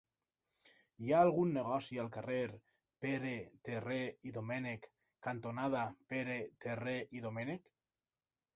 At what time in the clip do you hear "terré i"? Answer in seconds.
3.69-4.33, 6.67-7.25